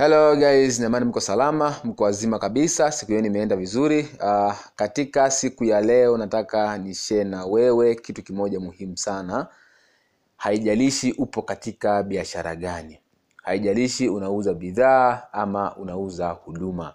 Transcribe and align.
hello 0.00 0.36
guys. 0.36 0.80
Namani 0.80 1.04
mko 1.04 1.20
salama? 1.20 1.76
Mko 1.84 2.04
wazima 2.04 2.38
kabisa. 2.38 2.92
Siku 2.92 3.10
hiyo 3.10 3.22
nimeenda 3.22 3.56
vizuri. 3.56 4.08
Uh, 4.22 4.54
katika 4.76 5.30
siku 5.30 5.64
ya 5.64 5.80
leo 5.80 6.16
nataka 6.16 6.78
nishee 6.78 7.24
na 7.24 7.46
wewe 7.46 7.94
kitu 7.94 8.22
kimoja 8.22 8.60
muhimu 8.60 8.96
sana. 8.96 9.46
Haijalishi 10.36 11.12
upo 11.12 11.42
katika 11.42 12.02
biashara 12.02 12.56
gani. 12.56 12.98
Haijalishi 13.42 14.08
unauza 14.08 14.54
bidhaa 14.54 15.22
ama 15.32 15.76
unauza 15.76 16.28
huduma. 16.30 16.94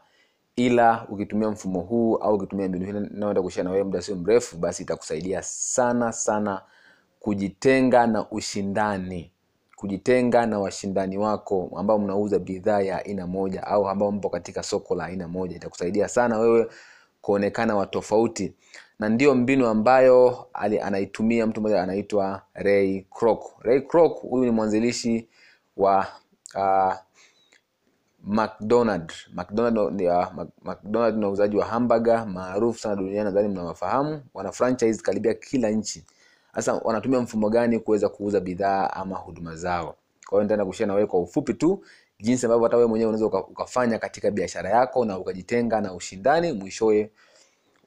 Ila 0.56 1.06
ukitumia 1.10 1.50
mfumo 1.50 1.80
huu 1.80 2.16
au 2.16 2.36
ukitumia 2.36 2.68
mbinu 2.70 2.86
hii 2.86 3.08
naenda 3.12 3.42
kushia 3.42 3.64
na 3.64 3.72
wewe 3.72 3.84
muda 3.84 4.02
sio 4.02 4.16
mrefu 4.16 4.58
basi 4.58 4.84
itakusaidia 4.84 5.42
sana 5.44 6.12
sana 6.12 6.62
kujitenga 7.20 8.08
na 8.08 8.30
ushindani 8.32 9.32
kujitenga 9.76 10.46
na 10.46 10.60
washindani 10.60 11.18
wako 11.18 11.72
ambao 11.78 12.00
mnauza 12.00 12.40
bidhaa 12.40 12.82
ya 12.82 13.06
aina 13.06 13.28
moja 13.28 13.64
au 13.68 13.90
ambao 13.90 14.12
mpo 14.12 14.30
katika 14.30 14.64
soko 14.64 14.96
la 14.96 15.06
aina 15.06 15.28
moja. 15.28 15.56
Itakusaidia 15.56 16.08
sana 16.08 16.40
wewe 16.40 16.68
kuonekana 17.22 17.76
wa 17.76 17.86
tofauti. 17.86 18.54
Na 19.00 19.10
ndiyo 19.10 19.36
mbinu 19.36 19.68
ambayo 19.68 20.48
ali, 20.54 20.80
anaitumia 20.80 21.48
mtu 21.48 21.62
mmoja 21.62 21.84
anaitwa 21.84 22.42
ray 22.54 23.02
kroc. 23.02 23.44
Ray 23.62 23.82
kroc 23.82 24.20
huyu 24.22 24.46
ni 24.46 24.52
mwanzilishi 24.52 25.28
wa 25.78 26.08
uh, 26.56 26.94
mcdonald. 28.24 29.12
Mcdonald 29.34 30.02
uh, 30.02 30.46
mcdonald 30.64 31.18
ni 31.18 31.26
wauzaji 31.26 31.58
wa 31.58 31.66
hamburger 31.66 32.26
maarufu 32.28 32.80
sana 32.80 32.96
duniani 32.96 33.24
nadhani 33.24 33.48
mnawafahamu. 33.48 34.22
Wana 34.34 34.52
franchise 34.52 35.02
karibia 35.02 35.34
kila 35.34 35.70
nchi 35.70 36.04
sasa 36.56 36.74
wanatumia 36.74 37.20
mfumo 37.22 37.50
gani 37.50 37.80
kuweza 37.80 38.10
kuuza 38.10 38.40
bidhaa 38.40 38.90
ama 38.94 39.16
huduma 39.16 39.56
zao? 39.56 39.96
Kwa 40.26 40.38
hiyo 40.38 40.44
nitaenda 40.44 40.66
kushare 40.66 40.88
na 40.88 40.94
wewe 40.94 41.08
kwa 41.08 41.20
ufupi 41.20 41.54
tu 41.54 41.84
jinsi 42.20 42.46
ambavyo 42.46 42.64
hata 42.64 42.78
wewe 42.78 42.90
mwenyewe 42.90 43.10
unaweza 43.14 43.38
ukafanya 43.38 44.00
katika 44.00 44.32
biashara 44.32 44.70
yako 44.70 45.06
na 45.06 45.18
ukajitenga 45.20 45.82
na 45.82 45.94
ushindani 45.94 46.52
mwishowe 46.54 47.12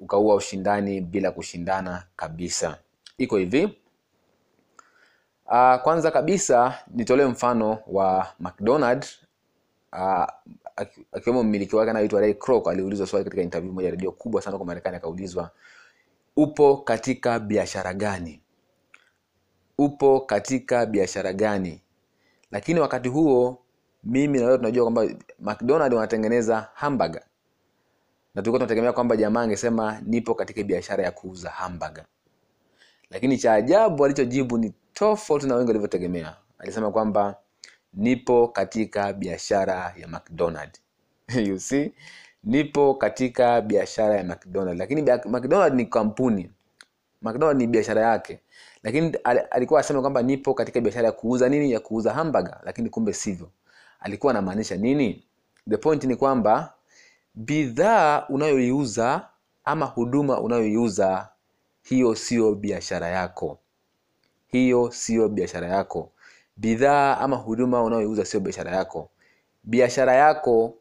ukaua 0.00 0.34
ushindani 0.34 1.00
bila 1.00 1.30
kushindana 1.30 2.04
kabisa. 2.16 2.78
Iko 3.18 3.36
hivi. 3.36 3.64
Uh, 5.46 5.76
kwanza 5.82 6.10
kabisa 6.10 6.78
nitolee 6.94 7.24
mfano 7.24 7.78
wa 7.86 8.26
mcdonald. 8.40 9.06
Uh, 9.92 10.24
akiwemo 11.12 11.42
mmiliki 11.42 11.76
wake 11.76 11.90
anaitwa 11.90 12.20
ray 12.20 12.34
kroc 12.34 12.68
aliulizwa 12.68 13.06
swali 13.06 13.24
katika 13.24 13.42
interview 13.42 13.72
moja 13.72 13.90
redio 13.90 14.12
kubwa 14.12 14.42
sana 14.42 14.56
kwa 14.56 14.66
marekani 14.66 14.96
akaulizwa 14.96 15.50
upo 16.36 16.76
katika 16.76 17.38
biashara 17.40 17.94
gani 17.94 18.40
upo 19.78 20.20
katika 20.20 20.86
biashara 20.86 21.32
gani? 21.32 21.80
Lakini 22.50 22.80
wakati 22.80 23.08
huo 23.08 23.58
mimi 24.04 24.38
na 24.38 24.44
wewe 24.46 24.58
tunajua 24.58 24.84
kwamba 24.84 25.06
mcdonald 25.40 25.94
wanatengeneza 25.94 26.68
hamburger. 26.74 27.22
Na 28.34 28.42
tulikuwa 28.42 28.58
tunategemea 28.58 28.92
kwamba 28.92 29.16
jamaa 29.16 29.40
angesema 29.42 30.00
nipo 30.02 30.34
katika 30.34 30.62
biashara 30.62 31.04
ya 31.04 31.10
kuuza 31.10 31.50
hamburger. 31.50 32.04
Lakini 33.10 33.38
cha 33.38 33.54
ajabu 33.54 34.04
alichojibu 34.04 34.58
ni 34.58 34.72
tofauti 34.92 35.46
na 35.46 35.54
wengi 35.54 35.68
walivyotegemea. 35.68 36.36
Alisema 36.58 36.90
kwamba 36.90 37.36
nipo 37.94 38.48
katika 38.48 39.12
biashara 39.12 39.94
ya 39.96 40.08
mcdonald. 40.08 40.70
You 41.46 41.60
see? 41.60 41.92
Nipo 42.44 42.94
katika 42.94 43.60
biashara 43.60 44.16
ya 44.16 44.24
mcdonald. 44.24 44.78
Lakini 44.78 45.02
mcdonald 45.26 45.74
ni 45.74 45.86
kampuni. 45.86 46.50
Mcdonald 47.22 47.58
ni 47.58 47.66
biashara 47.66 48.02
yake 48.02 48.40
lakini 48.82 49.16
alikuwa 49.50 49.80
asema 49.80 50.00
kwamba 50.00 50.22
nipo 50.22 50.54
katika 50.54 50.80
biashara 50.80 51.06
ya 51.06 51.12
kuuza 51.12 51.48
nini? 51.48 51.72
Ya 51.72 51.80
kuuza 51.80 52.12
hamburger. 52.12 52.60
Lakini 52.62 52.90
kumbe 52.90 53.12
sivyo. 53.12 53.50
Alikuwa 54.00 54.30
anamaanisha 54.32 54.76
nini? 54.76 55.24
The 55.70 55.76
point 55.76 56.04
ni 56.04 56.16
kwamba 56.16 56.72
bidhaa 57.34 58.26
unayoiuza 58.28 59.28
ama 59.64 59.86
huduma 59.86 60.40
unayoiuza 60.40 61.28
hiyo 61.82 62.14
siyo 62.14 62.54
biashara 62.54 63.08
yako. 63.08 63.58
Hiyo 64.46 64.90
siyo 64.92 65.28
biashara 65.28 65.68
yako. 65.68 66.12
Bidhaa 66.56 67.16
ama 67.18 67.36
huduma 67.36 67.82
unayoiuza 67.82 68.24
sio 68.24 68.40
biashara 68.40 68.70
yako. 68.76 69.10
Biashara 69.64 70.12
yako 70.14 70.74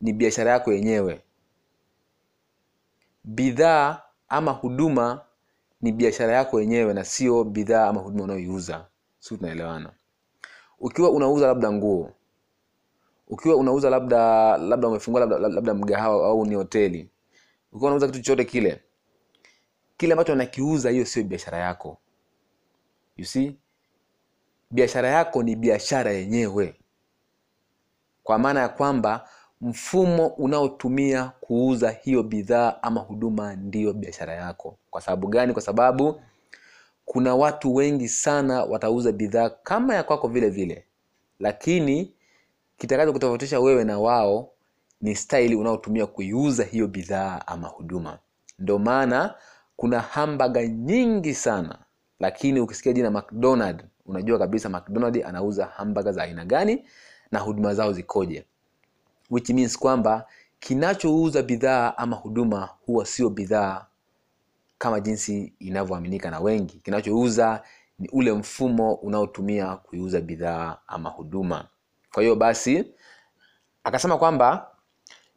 ni 0.00 0.12
biashara 0.12 0.50
yako 0.50 0.72
yenyewe. 0.72 1.20
Bidhaa 3.24 4.02
ama 4.28 4.50
huduma 4.52 5.20
ni 5.82 5.92
biashara 5.92 6.32
yako 6.34 6.60
yenyewe 6.60 6.94
na 6.94 7.04
sio 7.04 7.44
bidhaa 7.44 7.88
ama 7.88 8.00
huduma 8.00 8.24
unayoiuza. 8.24 8.86
Si 9.18 9.36
tunaelewana? 9.36 9.92
Ukiwa 10.80 11.10
unauza 11.10 11.46
labda 11.46 11.72
nguo 11.72 12.12
ukiwa 13.28 13.56
unauza 13.56 13.90
labda 13.90 14.56
labda 14.56 14.88
umefungua 14.88 15.20
labda, 15.20 15.38
labda 15.38 15.74
mgahawa 15.74 16.26
au 16.26 16.46
ni 16.46 16.54
hoteli 16.54 17.10
ukiwa 17.72 17.90
unauza 17.90 18.06
kitu 18.06 18.18
chochote 18.18 18.44
kile 18.44 18.80
kile 19.96 20.12
ambacho 20.12 20.32
unakiuza 20.32 20.90
hiyo 20.90 21.04
sio 21.04 21.22
biashara 21.24 21.58
yako. 21.58 21.98
You 23.16 23.24
see? 23.24 23.56
Biashara 24.70 25.08
yako 25.08 25.42
ni 25.42 25.56
biashara 25.56 26.10
yenyewe. 26.12 26.74
Kwa 28.22 28.38
maana 28.38 28.60
ya 28.60 28.68
kwamba 28.68 29.28
mfumo 29.62 30.26
unaotumia 30.26 31.32
kuuza 31.40 31.90
hiyo 31.90 32.22
bidhaa 32.22 32.74
ama 32.82 33.00
huduma 33.00 33.54
ndiyo 33.56 33.92
biashara 33.92 34.34
yako. 34.34 34.78
Kwa 34.90 35.00
sababu 35.00 35.28
gani? 35.28 35.52
Kwa 35.52 35.62
sababu 35.62 36.20
kuna 37.04 37.34
watu 37.34 37.74
wengi 37.74 38.08
sana 38.08 38.64
watauza 38.64 39.12
bidhaa 39.12 39.50
kama 39.50 39.94
ya 39.94 40.02
kwako 40.02 40.28
vile 40.28 40.48
vile. 40.50 40.84
Lakini 41.40 42.14
kitakacho 42.78 43.12
kutofautisha 43.12 43.60
wewe 43.60 43.84
na 43.84 43.98
wao 43.98 44.50
ni 45.00 45.16
staili 45.16 45.54
unaotumia 45.54 46.06
kuiuza 46.06 46.64
hiyo 46.64 46.88
bidhaa 46.88 47.40
ama 47.46 47.68
huduma. 47.68 48.18
Ndio 48.58 48.78
maana 48.78 49.34
kuna 49.76 50.00
hambaga 50.00 50.66
nyingi 50.66 51.34
sana. 51.34 51.78
Lakini 52.20 52.60
ukisikia 52.60 52.92
jina 52.92 53.10
mcdonald 53.10 53.84
unajua 54.06 54.38
kabisa 54.38 54.68
mcdonald 54.68 55.22
anauza 55.24 55.66
hambaga 55.66 56.12
za 56.12 56.22
aina 56.22 56.44
gani 56.44 56.84
na 57.32 57.38
huduma 57.38 57.74
zao 57.74 57.92
zikoje 57.92 58.44
which 59.32 59.50
means 59.50 59.78
kwamba 59.78 60.26
kinachouza 60.60 61.42
bidhaa 61.42 61.94
ama 61.96 62.16
huduma 62.16 62.68
huwa 62.86 63.06
sio 63.06 63.30
bidhaa 63.30 63.86
kama 64.78 65.00
jinsi 65.00 65.52
inavyoaminika 65.58 66.30
na 66.30 66.40
wengi. 66.40 66.78
Kinachouza 66.78 67.62
ni 67.98 68.08
ule 68.12 68.32
mfumo 68.32 68.94
unaotumia 68.94 69.76
kuiuza 69.76 70.20
bidhaa 70.20 70.78
ama 70.86 71.10
huduma. 71.10 71.68
Kwa 72.12 72.22
hiyo 72.22 72.36
basi 72.36 72.84
akasema 73.84 74.18
kwamba 74.18 74.70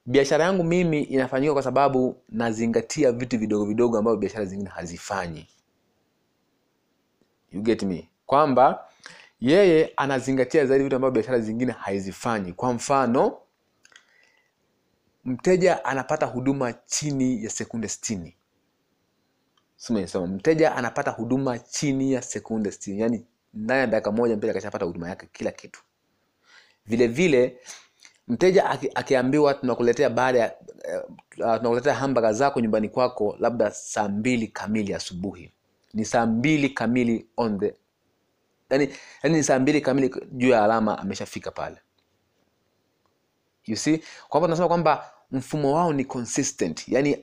biashara 0.06 0.44
yangu 0.46 0.64
mimi 0.64 1.04
inafanyika 1.04 1.54
kwa 1.54 1.64
sababu 1.64 2.22
nazingatia 2.30 3.12
vitu 3.12 3.40
vidogo 3.40 3.66
vidogo 3.66 3.98
ambavyo 3.98 4.18
biashara 4.20 4.46
zingine 4.46 4.70
hazifanyi. 4.70 5.48
You 7.52 7.62
get 7.62 7.84
me? 7.84 8.10
Kwamba 8.26 8.86
yeye 9.40 9.94
anazingatia 9.98 10.66
zaidi 10.66 10.84
vitu 10.84 10.96
ambavyo 10.96 11.14
biashara 11.14 11.40
zingine 11.40 11.72
haizifanyi. 11.72 12.54
Kwa 12.54 12.74
mfano 12.74 13.38
mteja 15.26 15.86
anapata 15.86 16.26
huduma 16.26 16.74
chini 16.74 17.44
ya 17.44 17.50
sekunde 17.50 17.88
stini 17.90 18.36
sema 19.78 20.28
mteja 20.28 20.76
anapata 20.76 21.12
huduma 21.12 21.60
chini 21.60 22.14
ya 22.14 22.22
sekunde 22.22 22.72
stini 22.72 23.02
yaani 23.02 23.26
ndani 23.54 23.80
ya 23.82 23.88
dakika 23.88 24.12
moja 24.12 24.38
mteja 24.38 24.52
akashapata 24.52 24.86
huduma 24.86 25.10
yake 25.10 25.28
kila 25.34 25.52
kitu. 25.52 25.82
Vile 26.86 27.08
vile 27.08 27.60
mteja 28.28 28.66
akiambiwa 28.96 29.54
tunakuletea 29.54 30.10
baada 30.10 30.40
ya 30.40 30.56
uh, 31.38 31.56
tunakuletea 31.58 31.94
hambaga 31.94 32.34
zako 32.34 32.60
nyumbani 32.62 32.90
kwako 32.90 33.36
labda 33.40 33.72
saa 33.72 34.08
mbili 34.10 34.48
kamili 34.48 34.94
asubuhi. 34.94 35.52
Ni 35.94 36.06
saa 36.06 36.26
mbili 36.26 36.70
kamili 36.70 37.28
on 37.38 37.60
the 37.60 37.74
yani, 38.70 38.90
yani 39.24 39.36
ni 39.36 39.44
saa 39.44 39.60
mbili 39.60 39.82
kamili 39.82 40.16
juu 40.32 40.50
ya 40.50 40.64
alama 40.64 40.98
ameshafika 41.00 41.52
pale. 41.52 41.78
You 43.66 43.76
see? 43.78 44.04
Kwamba 44.30 44.48
tunasema 44.48 44.68
kwamba 44.68 45.12
mfumo 45.32 45.74
wao 45.76 45.94
ni 45.94 46.06
consistent. 46.06 46.88
Yani 46.88 47.14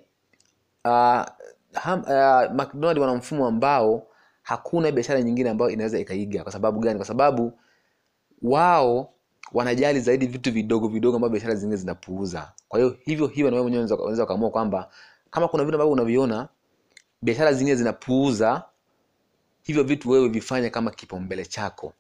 uh, 0.85 1.25
ham, 1.73 2.01
uh, 2.01 2.55
mcdonald 2.55 2.99
wana 2.99 3.15
mfumo 3.15 3.47
ambao 3.47 4.07
hakuna 4.43 4.91
biashara 4.93 5.23
nyingine 5.23 5.51
ambayo 5.51 5.71
inaweza 5.71 5.99
ikaiga. 5.99 6.43
Kwa 6.43 6.53
sababu 6.53 6.81
gani? 6.81 6.97
Kwa 6.97 7.07
sababu 7.07 7.59
wao 8.43 9.13
wanajali 9.53 10.01
zaidi 10.01 10.27
vitu 10.27 10.53
vidogo 10.53 10.89
vidogo 10.89 11.17
ambavyo 11.17 11.33
biashara 11.33 11.55
zingine 11.55 11.77
zinapuuza. 11.77 12.53
Kwa 12.69 12.81
hiyo 12.81 12.97
hivyo 13.05 13.27
hivyo 13.27 13.51
na 13.51 13.57
wewe 13.57 13.63
mwenyewe 13.71 13.85
unaweza 13.95 14.25
ukaamua 14.25 14.51
kwamba 14.51 14.91
kama 15.31 15.49
kuna 15.49 15.65
vitu 15.65 15.75
ambavyo 15.75 15.93
unaviona 15.93 16.49
biashara 17.23 17.53
zingine 17.53 17.77
zinapuuza 17.77 18.63
hivyo 19.63 19.83
vitu 19.85 20.11
wewe 20.11 20.29
vifanye 20.29 20.71
kama 20.71 20.91
kipaumbele 20.91 21.45
chako. 21.45 21.93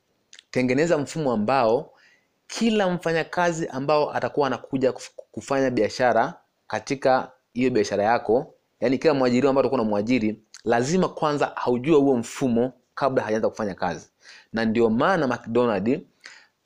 Tengeneza 0.50 0.98
mfumo 0.98 1.32
ambao 1.32 1.90
kila 2.58 2.90
mfanyakazi 2.90 3.68
ambao 3.68 4.14
atakuwa 4.14 4.46
anakuja 4.46 4.92
kufanya 5.30 5.70
biashara 5.70 6.34
katika 6.66 7.32
hiyo 7.52 7.70
biashara 7.70 8.04
yako 8.04 8.54
yani 8.80 8.98
kila 8.98 9.14
mwajiri 9.14 9.48
ambao 9.48 9.60
atakuwa 9.60 9.78
na 9.82 9.88
mwajiri 9.88 10.42
lazima 10.64 11.08
kwanza 11.08 11.52
haujua 11.54 11.98
huo 11.98 12.16
mfumo 12.16 12.72
kabla 12.94 13.22
hajaanza 13.22 13.48
kufanya 13.48 13.74
kazi 13.74 14.08
na 14.52 14.64
ndio 14.64 14.90
maana 14.90 15.26
mcdonald 15.26 16.00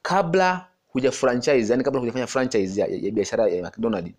kabla 0.03 0.67
huja 0.89 1.13
franchise 1.13 1.73
yani 1.73 1.85
kabla 1.85 2.01
hujafanya 2.01 2.27
franchise 2.27 2.81
ya, 2.81 2.87
ya, 2.87 2.97
ya 3.03 3.11
biashara 3.11 3.49
ya 3.49 3.63
McDonald 3.63 4.15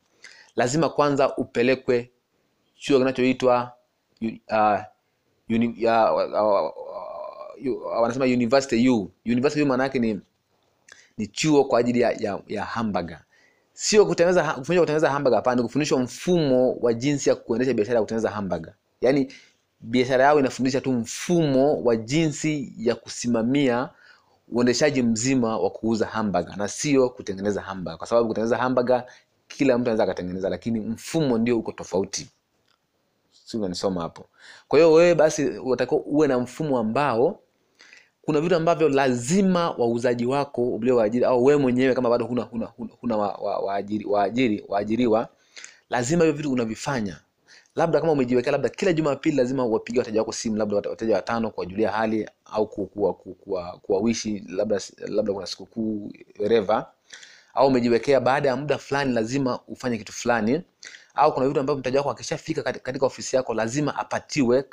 lazima 0.55 0.89
kwanza 0.89 1.35
upelekwe 1.37 2.11
chuo 2.75 2.99
kinachoitwa 2.99 3.71
uh, 4.21 4.79
uni, 5.49 5.67
uh, 5.67 6.13
uh, 6.13 6.33
uh, 6.33 6.71
uh, 7.65 7.85
uh, 7.85 8.01
wanasema 8.01 8.25
university 8.25 8.89
U. 8.89 9.11
University 9.25 9.61
U 9.61 9.65
maana 9.65 9.83
yake 9.83 9.99
ni 9.99 10.21
ni 11.17 11.27
chuo 11.27 11.63
kwa 11.65 11.79
ajili 11.79 11.99
ya, 12.01 12.11
ya, 12.11 12.39
ya 12.47 12.63
hamburger. 12.65 13.19
Sio 13.73 14.05
kutengeneza 14.05 14.43
kufundishwa 14.43 14.81
kutengeneza 14.81 15.09
hamburger 15.11 15.35
hapana 15.37 15.63
kufundishwa 15.63 15.99
mfumo 15.99 16.73
wa 16.73 16.93
jinsi 16.93 17.29
ya 17.29 17.35
kuendesha 17.35 17.73
biashara 17.73 17.95
ya 17.95 18.01
kutengeneza 18.01 18.29
hamburger. 18.29 18.73
Yaani 19.01 19.33
biashara 19.79 20.23
yao 20.23 20.39
inafundisha 20.39 20.81
tu 20.81 20.91
mfumo 20.93 21.83
wa 21.83 21.95
jinsi 21.95 22.73
ya 22.77 22.95
kusimamia 22.95 23.89
uendeshaji 24.51 25.03
mzima 25.03 25.57
wa 25.59 25.69
kuuza 25.69 26.05
hamburger 26.05 26.57
na 26.57 26.67
sio 26.67 27.09
kutengeneza 27.09 27.61
hamburger. 27.61 27.97
Kwa 27.97 28.07
sababu 28.07 28.27
kutengeneza 28.27 28.57
hamburger 28.57 29.05
kila 29.47 29.77
mtu 29.77 29.81
anaweza 29.89 30.03
akatengeneza 30.03 30.49
lakini 30.49 30.79
mfumo 30.79 31.37
ndio 31.37 31.59
uko 31.59 31.71
tofauti. 31.71 32.29
Si 33.45 33.57
unanisoma 33.57 34.01
hapo. 34.01 34.25
Kwa 34.67 34.79
hiyo 34.79 34.91
wewe 34.93 35.15
basi 35.15 35.45
unatakiwa 35.45 36.01
uwe 36.01 36.27
na 36.27 36.39
mfumo 36.39 36.79
ambao 36.79 37.39
kuna 38.27 38.41
vitu 38.41 38.55
ambavyo 38.55 38.89
lazima 38.89 39.71
wauzaji 39.71 40.25
wako 40.25 40.61
uliowaajiri 40.69 41.25
au 41.25 41.45
wewe 41.45 41.61
mwenyewe 41.61 41.93
kama 41.95 42.09
bado 42.09 42.25
huna 42.25 42.41
huna, 42.41 42.65
huna, 42.65 42.91
huna 43.01 43.17
wa, 43.17 43.27
wa, 43.33 43.57
waajiri, 43.59 44.05
waajiri, 44.05 44.63
waajiriwa 44.67 45.27
lazima 45.89 46.23
hivyo 46.25 46.37
vitu 46.37 46.51
unavifanya. 46.51 47.19
Labda 47.75 47.99
kama 48.01 48.11
umejiwekea 48.11 48.51
labda 48.51 48.69
kila 48.69 48.93
jumapili 48.93 49.37
lazima 49.37 49.65
uwapige 49.65 49.99
wateja 49.99 50.19
wako 50.19 50.31
simu 50.31 50.55
labda 50.57 50.75
wateja 50.75 51.15
watano 51.15 51.51
kuwajulia 51.51 51.91
hali 51.91 52.29
au 52.45 52.67
ku- 52.67 52.85
kuwa- 52.85 53.13
ku- 53.13 53.33
kuwa- 53.33 53.79
kuwawishi 53.81 54.43
labda 54.49 54.81
labda 55.07 55.33
kuna 55.33 55.45
sikukuu 55.47 56.11
wherever. 56.39 56.85
Au 57.53 57.67
umejiwekea 57.67 58.19
baada 58.19 58.49
ya 58.49 58.55
muda 58.55 58.77
fulani 58.77 59.13
lazima 59.13 59.59
ufanye 59.67 59.97
kitu 59.97 60.13
fulani 60.13 60.61
au 61.17 61.33
kuna 61.33 61.47
vitu 61.47 61.59
ambavyo 61.59 61.79
mteja 61.79 61.99
wako 61.99 62.11
akishafika 62.11 62.61
kati- 62.63 62.79
katika 62.79 63.05
ofisi 63.05 63.35
yako 63.35 63.53
lazima 63.53 63.95
apatiwe 63.95 64.65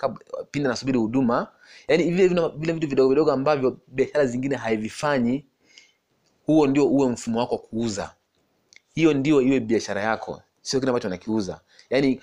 pindi 0.51 0.67
anasubiri 0.69 0.99
huduma. 0.99 1.49
Yaani 1.89 2.05
vile 2.11 2.29
vile 2.57 2.73
vitu 2.73 2.89
vidogo 2.89 3.09
vidogo 3.09 3.33
ambavyo 3.33 3.79
biashara 3.89 4.27
zingine 4.27 4.57
haivifanyi 4.57 5.47
huo 6.47 6.67
ndio 6.67 6.87
uwe 6.89 7.09
mfumo 7.09 7.39
wako 7.39 7.55
wa 7.55 7.61
kuuza. 7.61 8.15
Hiyo 8.95 9.15
ndio 9.15 9.43
iwe 9.43 9.61
biashara 9.61 10.03
yako 10.03 10.43
sio 10.63 10.81
kile 10.81 10.91
ambacho 10.91 11.09
unakiuza. 11.09 11.61
Yaani 11.91 12.21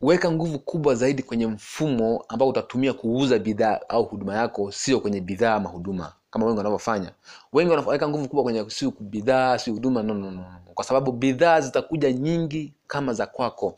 weka 0.00 0.32
nguvu 0.32 0.58
kubwa 0.58 0.94
zaidi 0.94 1.22
kwenye 1.22 1.46
mfumo 1.46 2.24
ambao 2.28 2.48
utatumia 2.48 2.92
kuuza 2.92 3.38
bidhaa 3.38 3.80
au 3.88 4.04
huduma 4.04 4.34
yako 4.36 4.72
sio 4.72 5.00
kwenye 5.00 5.20
bidhaa 5.20 5.54
ama 5.54 5.68
huduma 5.68 6.12
kama 6.30 6.46
wengi 6.46 6.58
wanavyofanya 6.58 7.12
wengi 7.52 7.70
wanaweka 7.70 8.08
nguvu 8.08 8.28
kubwa 8.28 8.44
kwenye 8.44 8.70
sio 8.70 8.92
bidhaa 9.00 9.58
si 9.58 9.70
huduma 9.70 10.02
no, 10.02 10.14
no, 10.14 10.30
no. 10.30 10.44
kwa 10.74 10.84
sababu 10.84 11.12
bidhaa 11.12 11.60
zitakuja 11.60 12.12
nyingi 12.12 12.72
kama 12.86 13.12
za 13.12 13.26
kwako 13.26 13.76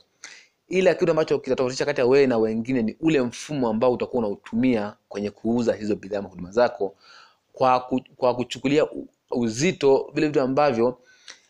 ila 0.69 0.95
kitu 0.95 1.11
ambacho 1.11 1.39
kitatofautisha 1.39 1.85
kati 1.85 2.01
ya 2.01 2.07
wewe 2.07 2.27
na 2.27 2.39
wengine 2.39 2.83
ni 2.83 2.97
ule 3.01 3.23
mfumo 3.23 3.69
ambao 3.69 3.93
utakuwa 3.93 4.19
unautumia 4.19 4.95
kwenye 5.09 5.31
kuuza 5.31 5.73
hizo 5.75 5.97
bidhaa 5.97 6.19
ama 6.19 6.29
huduma 6.29 6.51
zako 6.51 6.95
kwa, 7.53 7.81
ku, 7.81 8.01
kwa 8.17 8.35
kuchukulia 8.35 8.87
uzito 9.31 10.11
vile 10.15 10.27
vitu 10.27 10.41
ambavyo 10.41 10.99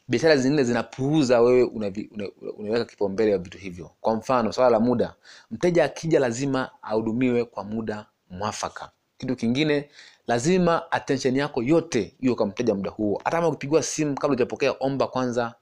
biashara 0.09 0.37
zingine 0.37 0.65
zinapuuza 0.65 1.41
wewe 1.41 1.63
unaweka 1.63 2.01
una- 2.15 2.29
unaweka 2.59 2.85
kipaumbele 2.85 3.31
ya 3.31 3.39
vitu 3.39 3.59
hivyo. 3.59 3.91
Kwa 4.01 4.15
mfano 4.15 4.53
swala 4.53 4.71
la 4.71 4.81
muda. 4.81 5.15
Mteja 5.51 5.85
akija 5.85 6.21
lazima 6.21 6.71
ahudumiwe 6.83 7.45
kwa 7.45 7.65
muda 7.65 8.07
mwafaka. 8.31 8.91
Kitu 9.19 9.37
kingine 9.37 9.89
lazima 10.27 10.93
attention 10.93 11.37
yako 11.37 11.63
yote 11.63 12.15
iwe 12.21 12.35
kwa 12.35 12.47
mteja 12.47 12.75
muda 12.75 12.91
huo. 12.91 13.21
Hata 13.25 13.37
kama 13.37 13.49
ukipigiwa 13.49 13.83
simu 13.83 14.15
kabla 14.15 14.29
hujapokea 14.29 14.75
omba 14.81 15.07
kwanza 15.07 15.55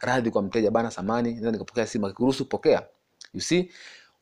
radhi 0.00 0.30
kwa 0.30 0.42
mteja 0.42 0.70
bana 0.70 0.90
samani 0.90 1.30
naweza 1.30 1.50
nikapokea 1.50 1.86
simu. 1.86 2.06
Akikuruhusu 2.06 2.44
pokea. 2.44 2.82
You 3.34 3.40
see? 3.40 3.70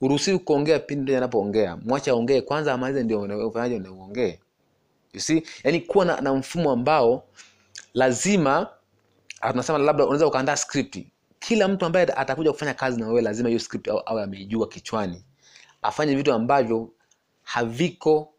Uruhusiwi 0.00 0.38
kuongea 0.38 0.78
pindi 0.78 1.02
mteja 1.02 1.18
anapoongea. 1.18 1.76
Mwache 1.76 2.10
aongee 2.10 2.40
kwanza 2.40 2.72
amalize 2.72 3.02
ndio 3.02 3.46
ufanyaji 3.48 3.78
ndio 3.78 3.94
uongee. 3.94 4.38
You 5.12 5.20
see? 5.20 5.42
Yani 5.64 5.80
kuwa 5.80 6.04
na, 6.04 6.20
na 6.20 6.34
mfumo 6.34 6.70
ambao 6.70 7.24
lazima 7.94 8.68
tunasema 9.40 9.78
labda 9.78 10.04
unaweza 10.04 10.26
ukaandaa 10.26 10.56
script. 10.56 10.98
Kila 11.38 11.68
mtu 11.68 11.84
ambaye 11.86 12.06
atakuja 12.06 12.52
kufanya 12.52 12.74
kazi 12.74 13.00
na 13.00 13.08
wewe 13.08 13.22
lazima 13.22 13.48
hiyo 13.48 13.60
script 13.60 13.88
awe 13.88 14.22
ameijua 14.22 14.68
kichwani. 14.68 15.24
Afanye 15.82 16.14
vitu 16.14 16.32
ambavyo 16.32 16.90
haviko 17.42 18.32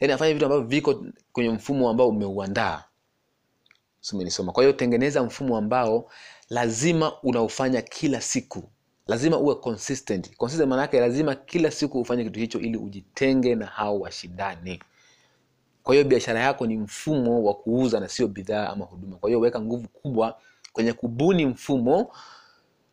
yani 0.00 0.12
afanye 0.12 0.32
vitu 0.32 0.44
ambavyo 0.44 0.66
viko 0.66 1.04
kwenye 1.32 1.50
mfumo 1.50 1.90
ambao 1.90 2.08
umeuandaa. 2.08 2.84
Umenisoma 4.12 4.52
kwa 4.52 4.62
hiyo 4.62 4.72
tengeneza 4.72 5.22
mfumo 5.22 5.56
ambao 5.56 6.10
lazima 6.50 7.22
unaofanya 7.22 7.82
kila 7.82 8.20
siku. 8.20 8.70
Lazima 9.06 9.38
uwe 9.38 9.54
consistent. 9.54 10.36
Consistent 10.36 10.68
maana 10.68 10.82
yake 10.82 11.00
lazima 11.00 11.34
kila 11.34 11.70
siku 11.70 12.00
ufanye 12.00 12.24
kitu 12.24 12.38
hicho 12.40 12.60
ili 12.60 12.76
ujitenge 12.76 13.54
na 13.54 13.66
hao 13.66 14.00
washindani 14.00 14.80
kwa 15.82 15.94
hiyo 15.94 16.04
biashara 16.08 16.40
yako 16.40 16.66
ni 16.66 16.76
mfumo 16.78 17.44
wa 17.44 17.54
kuuza 17.54 18.00
na 18.00 18.08
sio 18.08 18.28
bidhaa 18.28 18.68
ama 18.68 18.84
huduma. 18.84 19.16
Kwa 19.16 19.28
hiyo 19.30 19.40
weka 19.40 19.60
nguvu 19.60 19.88
kubwa 19.88 20.38
kwenye 20.72 20.92
kubuni 20.92 21.46
mfumo 21.46 22.12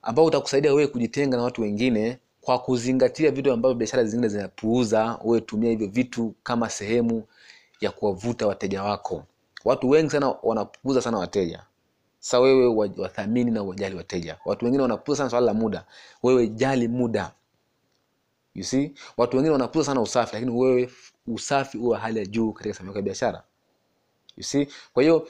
ambao 0.01 0.25
utakusaidia 0.25 0.73
wewe 0.73 0.87
kujitenga 0.87 1.37
na 1.37 1.43
watu 1.43 1.61
wengine 1.61 2.17
kwa 2.41 2.59
kuzingatia 2.59 3.31
vitu 3.31 3.51
ambavyo 3.51 3.75
biashara 3.75 4.03
zingine 4.03 4.27
zinapuuza 4.27 5.19
wewe 5.23 5.41
tumia 5.41 5.69
hivyo 5.69 5.87
vitu 5.87 6.33
kama 6.43 6.69
sehemu 6.69 7.23
ya 7.81 7.91
kuwavuta 7.91 8.47
wateja 8.47 8.83
wako. 8.83 9.23
Watu 9.65 9.89
wengi 9.89 10.09
sana 10.09 10.35
wanapuuza 10.43 11.01
sana 11.01 11.17
wateja. 11.17 11.63
Sasa 12.19 12.39
wewe 12.39 12.67
wathamini 12.97 13.51
na 13.51 13.63
wajali 13.63 13.95
wateja. 13.95 14.37
Watu 14.45 14.65
wengine 14.65 14.81
wanapuuza 14.81 15.17
sana 15.17 15.29
swala 15.29 15.45
la 15.45 15.53
muda. 15.53 15.85
Wewe 16.23 16.47
jali 16.47 16.87
muda 16.87 17.31
you 18.55 18.63
see? 18.63 18.91
Watu 19.17 19.37
wengine 19.37 19.53
wanakuza 19.53 19.85
sana 19.85 20.01
usafi 20.01 20.33
lakini 20.33 20.51
wewe 20.51 20.89
usafi 21.27 21.77
uwe 21.77 21.97
hali 21.97 22.19
ya 22.19 22.25
juu 22.25 22.51
katika 22.53 22.75
sehemu 22.75 22.95
ya 22.95 23.01
biashara. 23.01 23.43
You 24.37 24.43
see? 24.43 24.67
Kwa 24.93 25.03
hiyo 25.03 25.27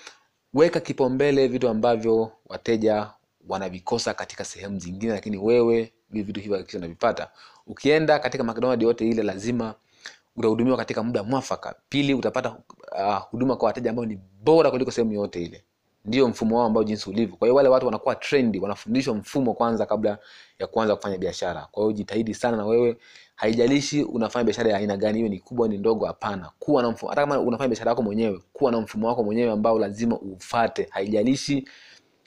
weka 0.54 0.80
kipaumbele 0.80 1.48
vitu 1.48 1.69
ambavyo 1.69 2.31
wateja 2.45 3.10
wanavikosa 3.48 4.13
katika 4.13 4.45
sehemu 4.45 4.80
zingine 4.80 5.12
lakini 5.13 5.38
wewe 5.38 5.94
vi 6.10 6.21
vitu 6.21 6.39
hivyo 6.39 6.56
hakikisha 6.57 6.77
unavipata. 6.77 7.31
Ukienda 7.68 8.19
katika 8.19 8.44
mcdonald 8.44 8.81
yote 8.81 9.07
ile 9.10 9.24
lazima 9.24 9.75
utahudumiwa 10.36 10.77
katika 10.77 11.04
muda 11.04 11.24
mwafaka. 11.24 11.75
Pili 11.89 12.13
utapata 12.13 12.50
uh, 12.92 13.18
huduma 13.31 13.56
kwa 13.56 13.68
wateja 13.68 13.89
ambao 13.89 14.06
ni 14.06 14.19
bora 14.44 14.71
kuliko 14.71 14.92
sehemu 14.92 15.13
yote 15.13 15.44
ile 15.44 15.63
ndio 16.05 16.27
mfumo 16.27 16.57
wao 16.57 16.65
ambao 16.67 16.83
jinsi 16.83 17.09
ulivyo. 17.09 17.35
Kwa 17.35 17.47
hiyo 17.47 17.55
wale 17.55 17.69
watu 17.69 17.85
wanakuwa 17.85 18.15
trendi 18.15 18.59
wanafundishwa 18.59 19.15
mfumo 19.15 19.53
kwanza 19.53 19.85
kabla 19.85 20.18
ya 20.59 20.68
kuanza 20.68 20.95
kufanya 20.95 21.18
biashara. 21.18 21.68
Kwa 21.71 21.83
hiyo 21.83 21.94
jitahidi 21.94 22.33
sana 22.33 22.57
na 22.57 22.65
wewe 22.65 22.97
haijalishi 23.35 24.03
unafanya 24.03 24.44
biashara 24.44 24.69
ya 24.71 24.77
aina 24.77 24.97
gani 24.97 25.19
iwe 25.19 25.29
ni 25.29 25.39
kubwa 25.39 25.68
ni 25.68 25.77
ndogo 25.77 26.06
hapana. 26.06 26.51
Kuwa 26.59 26.81
na 26.83 26.89
mfumo 26.91 27.09
hata 27.09 27.21
kama 27.21 27.39
unafanya 27.39 27.68
biashara 27.68 27.91
yako 27.91 28.01
mwenyewe 28.03 28.39
kuwa 28.53 28.71
na 28.71 28.81
mfumo 28.81 29.07
wako 29.07 29.23
mwenyewe 29.23 29.51
ambao 29.51 29.79
lazima 29.79 30.19
ufate 30.19 30.87
haijalishi 30.91 31.68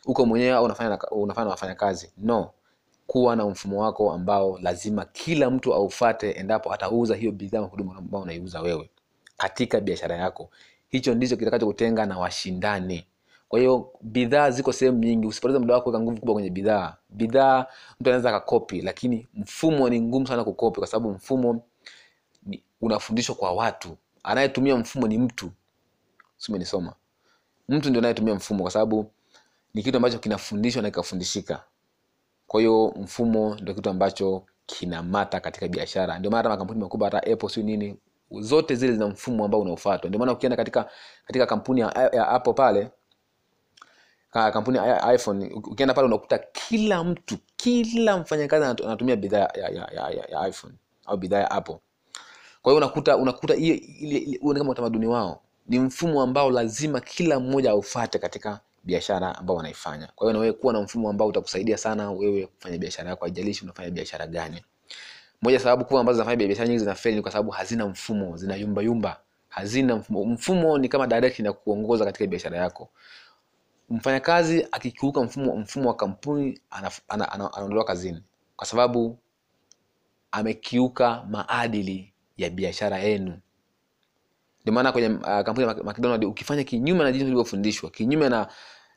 uko 0.06 0.26
mwenyewe 0.26 0.52
au 0.52 0.64
unafanya 0.64 0.90
na, 0.90 0.98
unafanya 1.10 1.44
na 1.44 1.50
wafanyakazi. 1.50 2.12
No. 2.18 2.50
Kuwa 3.06 3.36
na 3.36 3.46
mfumo 3.46 3.82
wako 3.82 4.12
ambao 4.12 4.58
lazima 4.62 5.04
kila 5.04 5.50
mtu 5.50 5.74
aufate 5.74 6.30
endapo 6.30 6.72
atauza 6.74 7.14
hiyo 7.16 7.32
bidhaa 7.32 7.58
huduma 7.60 7.96
ambao 7.96 8.22
unaiuza 8.22 8.60
wewe 8.60 8.90
katika 9.36 9.80
biashara 9.80 10.16
yako. 10.16 10.50
Hicho 10.88 11.14
ndicho 11.14 11.36
kitakachokutenga 11.36 12.06
na 12.06 12.18
washindani 12.18 13.06
kwa 13.52 13.58
hiyo 13.58 13.92
bidhaa 14.02 14.50
ziko 14.50 14.72
sehemu 14.72 14.98
nyingi. 14.98 15.26
Usipoteze 15.26 15.58
muda 15.58 15.74
wako 15.74 15.90
weka 15.90 16.00
nguvu 16.02 16.20
kubwa 16.20 16.34
kwenye 16.34 16.50
bidhaa. 16.50 16.96
Bidhaa 17.10 17.66
mtu 18.00 18.10
anaweza 18.10 18.28
akakopi 18.28 18.80
lakini 18.82 19.28
mfumo 19.34 19.88
ni 19.88 20.00
ngumu 20.00 20.26
sana 20.26 20.44
kukopi 20.44 20.78
kwa 20.80 20.86
sababu 20.86 21.10
mfumo 21.10 21.62
ni- 22.42 22.62
unafundishwa 22.80 23.34
kwa 23.34 23.52
watu. 23.52 23.96
Anayetumia 24.22 24.76
mfumo 24.76 25.06
ni 25.08 25.18
mtu. 25.18 25.50
Simenisoma 26.36 26.94
mtu 27.68 27.88
ndio 27.90 27.98
anayetumia 28.00 28.34
mfumo 28.34 28.62
kwa 28.62 28.70
sababu 28.70 29.10
ni 29.74 29.82
kitu 29.82 29.96
ambacho 29.96 30.18
kinafundishwa 30.18 30.82
na 30.82 30.90
kikafundishika. 30.90 31.64
Kwa 32.46 32.60
hiyo 32.60 32.94
mfumo 32.96 33.54
ndio 33.54 33.74
kitu 33.74 33.90
ambacho 33.90 34.44
kinamata 34.66 35.40
katika 35.40 35.68
biashara. 35.68 36.18
Ndio 36.18 36.30
maana 36.30 36.48
makampuni 36.48 36.80
makubwa 36.80 37.10
hata 37.10 37.32
apple 37.32 37.48
siu 37.48 37.62
nini 37.62 37.96
zote 38.40 38.74
zile 38.74 38.92
zina 38.92 39.06
mfumo 39.08 39.44
ambao 39.44 39.60
unaofuatwa. 39.60 40.08
Ndio 40.08 40.18
maana 40.18 40.32
ukienda 40.32 40.56
katika 40.56 40.90
katika 41.26 41.46
kampuni 41.46 41.80
ya, 41.80 42.10
ya 42.12 42.28
apple 42.28 42.52
pale 42.52 42.90
kampuni 44.32 44.78
ya 44.78 45.14
iphone 45.14 45.50
ukienda 45.54 45.94
pale 45.94 46.06
unakuta 46.06 46.38
kila 46.38 47.04
mtu 47.04 47.38
kila 47.56 48.18
mfanyakazi 48.18 48.64
anatumia 48.84 49.16
bidhaa 49.16 49.38
ya, 49.38 49.68
ya, 49.68 49.88
ya, 49.94 50.10
ya, 50.10 50.24
ya 50.28 50.48
iphone 50.48 50.74
au 51.06 51.16
bidhaa 51.16 51.38
ya 51.38 51.50
apple. 51.50 51.76
Kwa 52.62 52.72
hiyo 52.72 52.76
unakuta 52.76 53.16
unakuta 53.16 53.54
hiyo 53.54 53.74
ile 54.00 54.58
kama 54.58 54.70
utamaduni 54.70 55.06
wao. 55.06 55.40
Ni 55.68 55.78
mfumo 55.78 56.22
ambao 56.22 56.50
lazima 56.50 57.00
kila 57.00 57.40
mmoja 57.40 57.70
aufate 57.70 58.18
katika 58.18 58.60
biashara 58.84 59.34
ambao 59.38 59.56
wanaifanya. 59.56 60.08
Kwa 60.14 60.26
hiyo 60.26 60.32
na 60.32 60.38
wewe 60.38 60.52
kuwa 60.52 60.72
na 60.72 60.80
mfumo 60.80 61.10
ambao 61.10 61.28
utakusaidia 61.28 61.76
sana 61.78 62.10
wewe 62.10 62.46
kufanya 62.46 62.78
biashara 62.78 63.10
yako 63.10 63.24
haijalishi 63.24 63.64
unafanya 63.64 63.90
biashara 63.90 64.26
gani. 64.26 64.62
Moja 65.42 65.58
sababu 65.60 65.84
kubwa 65.84 66.00
ambazo 66.00 66.16
zinafanya 66.16 66.36
biashara 66.46 66.68
nyingi 66.68 66.78
zinafeli 66.78 67.16
ni 67.16 67.22
kwa 67.22 67.30
sababu 67.32 67.50
hazina 67.50 67.86
mfumo 67.86 68.36
zina 68.36 68.56
yumba 68.56 68.82
yumba. 68.82 69.20
Hazina 69.48 69.96
mfumo 69.96 70.24
mfumo 70.24 70.78
ni 70.78 70.88
kama 70.88 71.06
direct 71.06 71.38
na 71.38 71.52
kuongoza 71.52 72.04
katika 72.04 72.26
biashara 72.26 72.58
yako 72.58 72.88
mfanyakazi 73.90 74.66
akikiuka 74.72 75.22
mfumo, 75.22 75.56
mfumo 75.56 75.88
wa 75.88 75.96
kampuni 75.96 76.60
anaondolewa 77.08 77.84
kazini. 77.84 78.22
Kwa 78.56 78.66
sababu 78.66 79.18
amekiuka 80.32 81.24
maadili 81.30 82.12
ya 82.36 82.50
biashara 82.50 82.98
yenu. 82.98 83.38
Ndio 84.62 84.74
maana 84.74 84.92
kwenye 84.92 85.08
uh, 85.08 85.22
kampuni 85.22 85.60
ya 85.60 85.74
McDonald's 85.74 85.98
mcdonald 85.98 86.24
ukifanya 86.24 86.64
kinyume 86.64 87.04
na 87.04 87.12
jinsi 87.12 87.24
ulivyofundishwa 87.26 87.90
kinyume 87.90 88.28
na 88.28 88.48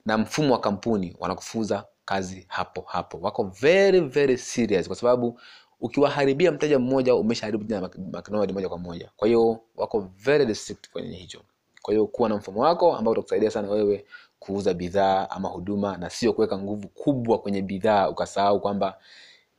na 0.05 0.17
mfumo 0.17 0.53
wa 0.53 0.59
kampuni 0.59 1.15
wanakufuza 1.19 1.85
kazi 2.05 2.45
hapo 2.47 2.81
hapo. 2.87 3.17
Wako 3.21 3.43
very 3.43 3.99
very 3.99 4.37
serious 4.37 4.87
kwa 4.87 4.95
sababu 4.95 5.39
ukiwaharibia 5.81 6.51
mteja 6.51 6.79
mmoja 6.79 7.15
umeshaharibu 7.15 7.63
jina 7.63 7.81
la 7.81 7.87
mcdonald 7.87 8.51
moja 8.53 8.69
kwa 8.69 8.77
moja. 8.77 9.11
Kwa 9.15 9.27
hiyo 9.27 9.59
wako 9.75 10.11
very 10.17 10.55
strict 10.55 10.89
kwenye 10.91 11.17
hicho. 11.17 11.41
Kwa 11.81 11.93
hiyo 11.93 12.07
kuwa 12.07 12.29
na 12.29 12.35
mfumo 12.35 12.61
wako 12.61 12.95
ambao 12.95 13.11
utakusaidia 13.11 13.51
sana 13.51 13.69
wewe 13.69 14.05
kuuza 14.39 14.73
bidhaa 14.73 15.27
ama 15.29 15.49
huduma 15.49 15.97
na 15.97 16.09
sio 16.09 16.33
kuweka 16.33 16.57
nguvu 16.57 16.87
kubwa 16.87 17.39
kwenye 17.39 17.61
bidhaa 17.61 18.09
ukasahau 18.09 18.59
kwamba 18.61 18.97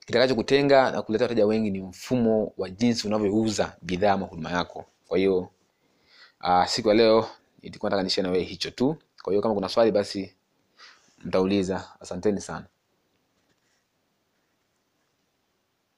kitakacho 0.06 0.34
kutenga 0.34 0.90
na 0.90 1.02
kuleta 1.02 1.24
wateja 1.24 1.46
wengi 1.46 1.70
ni 1.70 1.80
mfumo 1.82 2.52
wa 2.58 2.70
jinsi 2.70 3.06
unavyouza 3.06 3.76
bidhaa 3.82 4.12
ama 4.12 4.26
huduma 4.26 4.50
yako. 4.50 4.84
Kwa 5.08 5.18
hiyo 5.18 5.48
uh, 6.44 6.64
siku 6.66 6.88
ya 6.88 6.94
leo 6.94 7.28
nilikuwa 7.62 7.90
nataka 7.90 8.02
nishare 8.04 8.22
na 8.28 8.32
wewe 8.32 8.44
hicho 8.44 8.70
tu. 8.70 8.96
Kwa 9.22 9.32
hiyo 9.32 9.42
kama 9.42 9.54
kuna 9.54 9.68
swali 9.68 9.92
basi 9.92 10.34
mtauliza. 11.24 11.88
Asanteni 12.00 12.40
sana 12.40 12.66